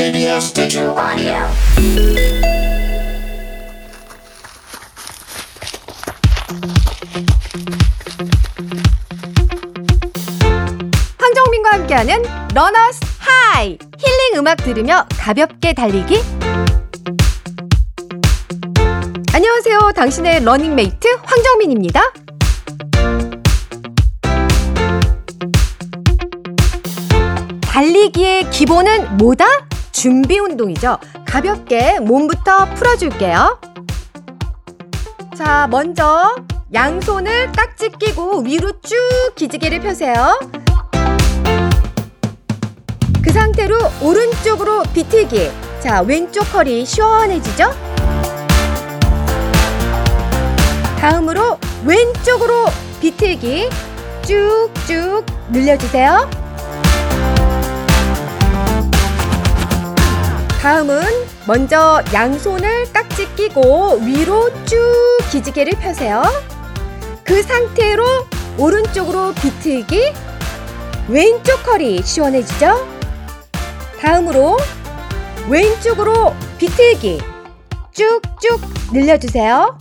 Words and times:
KBS 0.00 0.54
Digital 0.54 0.96
Audio. 0.96 1.34
황정민과 11.18 11.72
함께하는 11.72 12.22
Runner's 12.54 13.00
High 13.18 13.76
힐링 13.98 14.38
음악 14.38 14.56
들으며 14.64 15.04
가볍게 15.18 15.74
달리기 15.74 16.18
안녕하세요 19.34 19.92
당신의 19.94 20.44
러닝메이트 20.44 21.08
황정민입니다 21.24 22.10
달리기의 27.60 28.48
기본은 28.48 29.18
뭐다? 29.18 29.69
준비 30.00 30.38
운동이죠 30.38 30.96
가볍게 31.26 32.00
몸부터 32.00 32.64
풀어줄게요 32.74 33.60
자 35.36 35.66
먼저 35.70 36.36
양손을 36.72 37.52
깍지 37.52 37.90
끼고 37.98 38.40
위로 38.40 38.72
쭉 38.80 38.96
기지개를 39.34 39.80
펴세요 39.80 40.38
그 43.22 43.30
상태로 43.30 43.76
오른쪽으로 44.00 44.82
비틀기. 44.94 45.52
자, 45.78 46.00
왼쪽 46.00 46.42
허리 46.54 46.84
시원해지죠? 46.84 47.70
다음으로 50.98 51.58
왼쪽으로 51.84 52.64
비틀기. 53.00 53.68
쭉쭉 54.22 55.26
늘려주세요. 55.50 56.39
다음은 60.80 61.02
먼저 61.46 62.02
양손을 62.10 62.90
깍지 62.90 63.34
끼고 63.34 63.98
위로 63.98 64.48
쭉 64.64 64.78
기지개를 65.30 65.74
펴세요. 65.74 66.22
그 67.22 67.42
상태로 67.42 68.02
오른쪽으로 68.56 69.34
비틀기. 69.34 70.14
왼쪽 71.08 71.66
허리 71.66 72.02
시원해지죠? 72.02 72.88
다음으로 74.00 74.56
왼쪽으로 75.50 76.34
비틀기 76.56 77.20
쭉쭉 77.92 78.60
늘려주세요. 78.90 79.76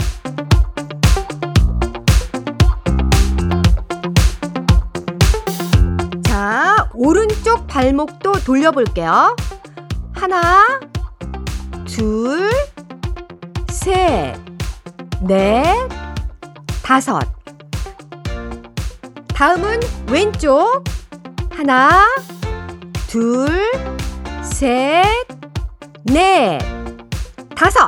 자, 6.25 6.89
오른쪽 6.93 7.67
발목도 7.67 8.43
돌려볼게요. 8.43 9.37
하나, 10.19 10.81
둘, 11.87 12.51
셋, 13.69 14.35
넷, 15.21 15.87
다섯. 16.83 17.21
다음은 19.33 19.79
왼쪽. 20.09 20.83
하나, 21.49 22.05
둘, 23.07 23.47
셋, 24.43 25.05
넷, 26.03 26.59
다섯. 27.55 27.87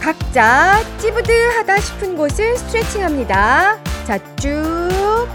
각자 0.00 0.82
찌부드하다 0.98 1.78
싶은 1.78 2.16
곳을 2.16 2.56
스트레칭 2.56 3.04
합니다. 3.04 3.80
자, 4.04 4.18
쭉, 4.34 4.88
쭉, 4.96 5.28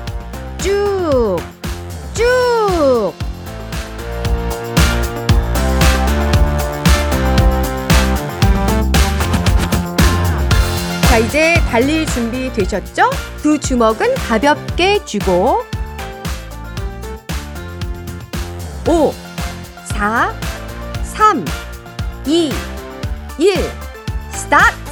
쭉. 0.58 0.93
달릴 11.74 12.06
준비 12.06 12.54
되셨죠? 12.54 13.10
두 13.42 13.58
주먹은 13.58 14.14
가볍게 14.14 15.04
쥐고 15.06 15.64
5, 18.88 19.14
4, 19.86 20.36
3, 21.04 21.44
2, 22.28 22.52
1, 23.40 23.56
스타트! 24.34 24.83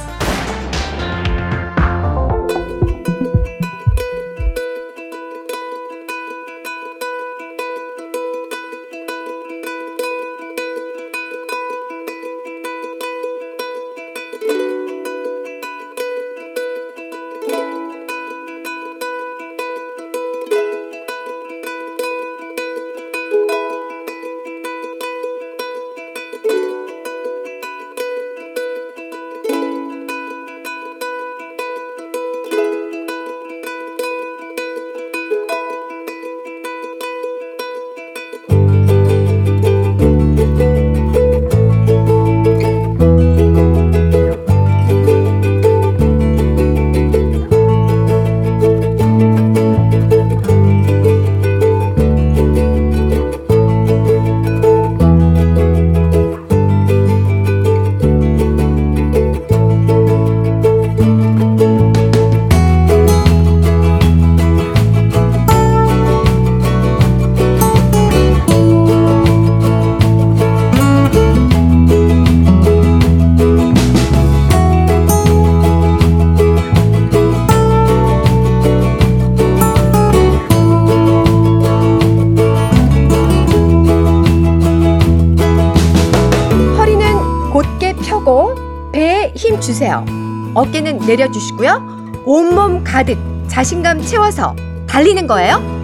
어깨는 90.54 90.98
내려주시고요. 90.98 92.22
온몸 92.24 92.84
가득 92.84 93.18
자신감 93.48 94.02
채워서 94.02 94.54
달리는 94.86 95.26
거예요. 95.26 95.81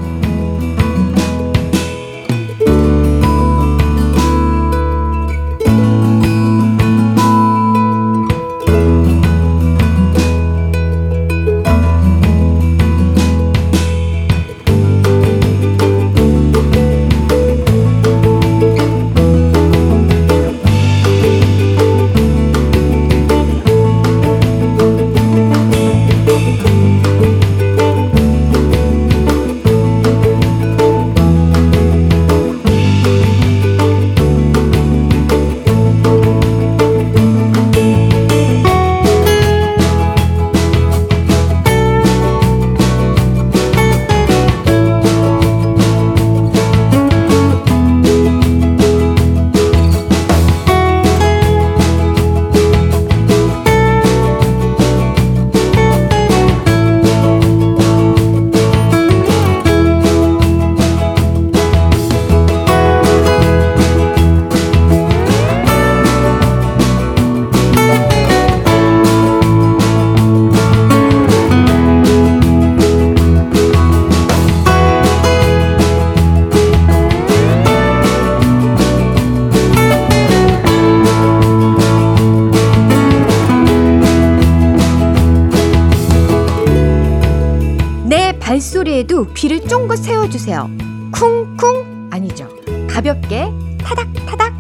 빗소리에도 88.49 89.35
귀를 89.35 89.61
쫑긋 89.69 89.99
세워주세요. 89.99 90.71
쿵쿵 91.13 92.09
아니죠. 92.11 92.49
가볍게 92.89 93.53
타닥타닥 93.79 94.55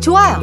좋아요. 0.00 0.40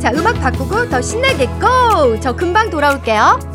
자 0.00 0.10
음악 0.14 0.40
바꾸고 0.40 0.88
더 0.88 1.02
신나게 1.02 1.46
고! 1.60 2.18
저 2.20 2.34
금방 2.34 2.70
돌아올게요. 2.70 3.49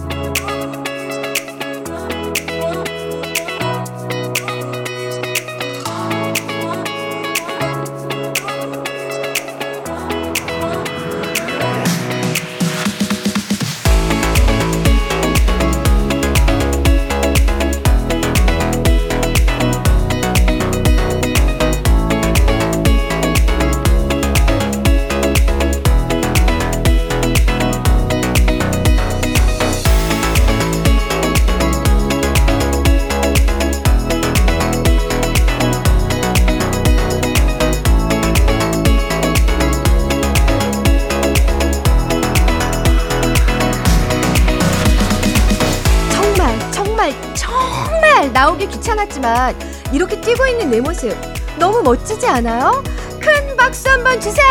귀찮았지만 49.26 49.56
이렇게 49.92 50.22
뛰고 50.22 50.46
있는 50.46 50.70
내 50.70 50.80
모습 50.80 51.16
너무 51.58 51.82
멋지지 51.82 52.28
않아요? 52.28 52.84
큰 53.20 53.56
박수 53.58 53.90
한번 53.90 54.22
주세요. 54.22 54.46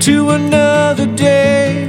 To 0.00 0.30
another 0.30 1.04
day. 1.04 1.86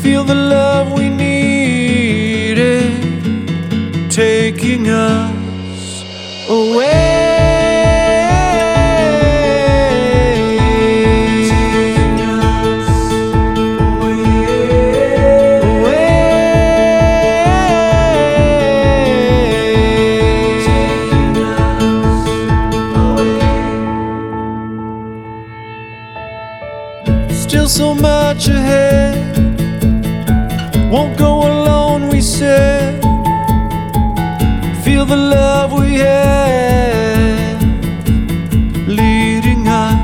Feel 0.00 0.24
the 0.24 0.34
love 0.34 0.92
we 0.92 1.10
needed 1.10 2.90
taking 4.10 4.88
us 4.88 6.04
away. 6.48 7.11
Still 27.42 27.68
so 27.68 27.92
much 27.94 28.48
ahead. 28.48 29.16
Won't 30.90 31.18
go 31.18 31.40
alone, 31.40 32.08
we 32.08 32.20
said. 32.20 33.02
Feel 34.84 35.04
the 35.04 35.16
love 35.16 35.72
we 35.72 35.96
have 35.98 37.62
leading 38.86 39.68
us 39.68 39.98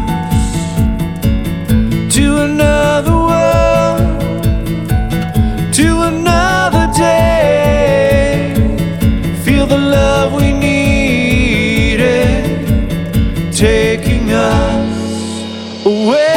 to 2.15 2.25
another 2.49 3.17
world, 3.31 4.23
to 5.73 5.89
another 6.13 6.87
day. 6.93 8.53
Feel 9.45 9.67
the 9.67 9.79
love 9.79 10.33
we 10.35 10.53
needed 10.53 12.03
taking 13.53 14.33
us 14.33 15.87
away. 15.87 16.28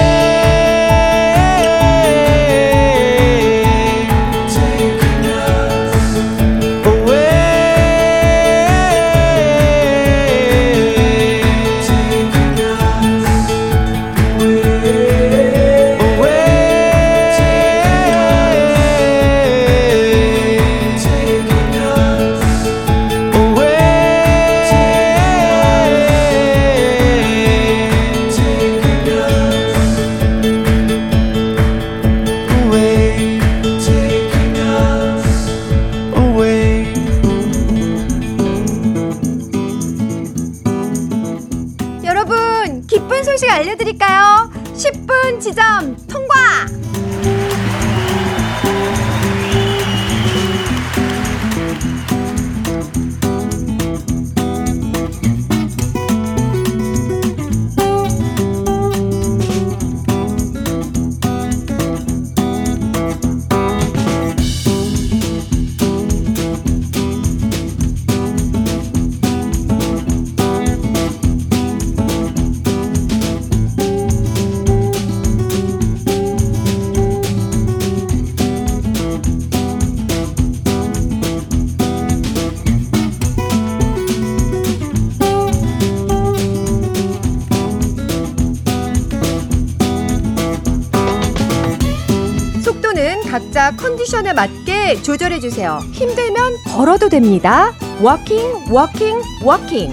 각자 93.31 93.73
컨디션에 93.77 94.33
맞게 94.33 95.03
조절해 95.03 95.39
주세요. 95.39 95.79
힘들면 95.93 96.57
걸어도 96.75 97.07
됩니다. 97.07 97.71
워킹, 98.01 98.65
워킹, 98.69 99.21
워킹. 99.45 99.89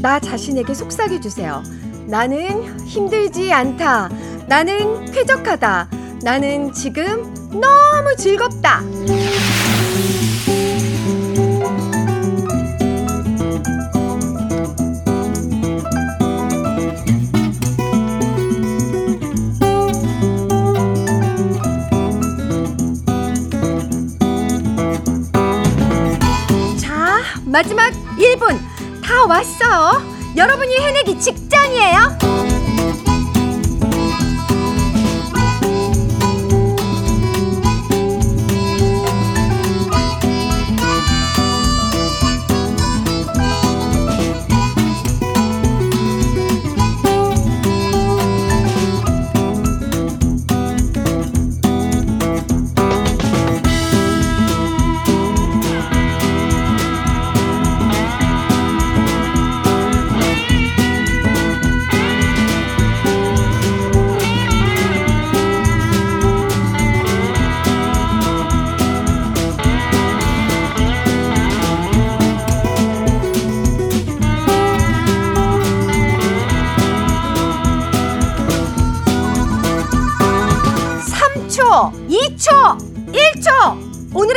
나 0.00 0.20
자신에게 0.20 0.72
속삭여 0.72 1.18
주세요. 1.18 1.64
나는 2.06 2.78
힘들지 2.86 3.52
않다. 3.52 4.08
나는 4.46 5.10
쾌적하다. 5.10 5.88
나는 6.22 6.72
지금 6.72 7.34
너무 7.50 8.14
즐겁다. 8.16 8.82
자, 26.78 27.22
마지막 27.44 27.92
1분 28.16 28.58
다 29.02 29.24
왔어요. 29.26 30.16
여러분이 30.36 30.76
해내기 30.76 31.18
직전 31.18 31.45
이에요. 31.72 32.45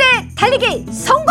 오늘의 0.00 0.28
달리기 0.34 0.86
성공! 0.92 1.30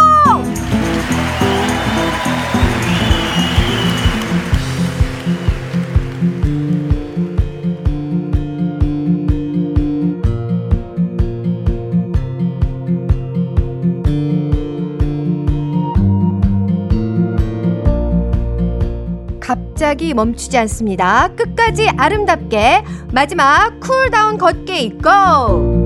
갑자기 19.40 20.14
멈추지 20.14 20.58
않습니다. 20.60 21.30
끝까지 21.36 21.90
아름답게 21.98 22.84
마지막 23.12 23.80
쿨다운 23.80 24.38
걷게 24.38 24.80
있고 24.82 25.79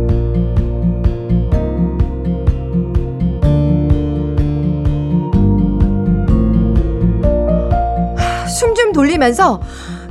숨 8.54 8.74
좀 8.76 8.94
돌리면서 8.94 9.62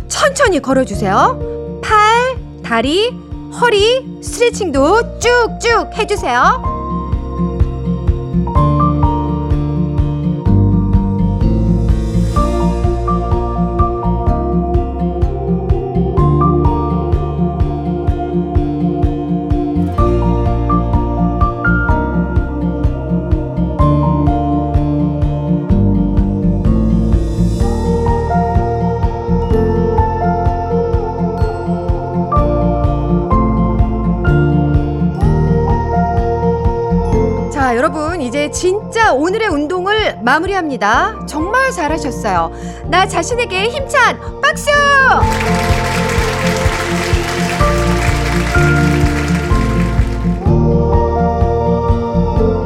천천히 0.09 0.61
걸어주세요. 0.61 1.81
팔, 1.83 2.37
다리, 2.63 3.11
허리 3.61 4.21
스트레칭도 4.23 5.19
쭉쭉 5.19 5.97
해주세요. 5.99 6.72
진짜 38.53 39.13
오늘의 39.13 39.49
운동을 39.49 40.19
마무리합니다. 40.23 41.27
정말 41.27 41.73
잘하셨어요. 41.73 42.53
나 42.89 43.07
자신에게 43.07 43.69
힘찬 43.71 44.19
박수! 44.41 44.71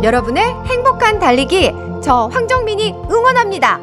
여러분의 0.02 0.44
행복한 0.66 1.18
달리기, 1.18 1.72
저 2.02 2.28
황정민이 2.32 2.94
응원합니다. 3.10 3.80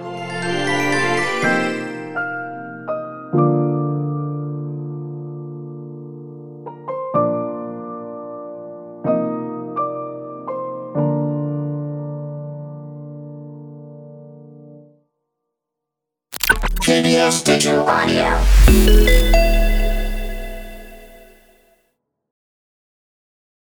Digital 17.23 17.87
Audio. 17.87 19.22